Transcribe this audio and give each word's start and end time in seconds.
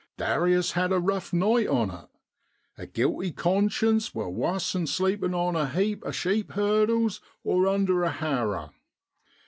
Darius 0.17 0.71
had 0.71 0.91
a 0.91 0.97
rough 0.99 1.31
night 1.31 1.67
on 1.67 1.91
it. 1.91 2.09
A 2.75 2.87
guilty 2.87 3.31
conscience 3.31 4.15
wor'wuss 4.15 4.73
'an 4.73 4.87
sleepin' 4.87 5.35
on 5.35 5.55
a 5.55 5.69
heap 5.69 6.01
o' 6.03 6.09
sheep 6.09 6.53
hurdles 6.53 7.21
or 7.43 7.67
under 7.67 8.03
a 8.03 8.09
harrer. 8.11 8.71